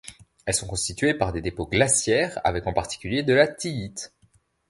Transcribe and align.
Elles 0.47 0.55
sont 0.55 0.65
constitués 0.65 1.13
par 1.13 1.31
des 1.31 1.43
dépôts 1.43 1.67
glaciaires 1.67 2.41
avec 2.43 2.65
en 2.65 2.73
particulier 2.73 3.21
de 3.21 3.35
la 3.35 3.47
tillite. 3.47 4.11